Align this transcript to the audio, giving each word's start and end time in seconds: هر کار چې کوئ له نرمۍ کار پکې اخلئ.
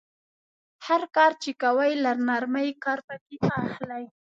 هر 0.87 1.01
کار 1.15 1.31
چې 1.43 1.51
کوئ 1.63 1.93
له 2.03 2.11
نرمۍ 2.27 2.69
کار 2.83 2.99
پکې 3.07 3.35
اخلئ. 3.61 4.03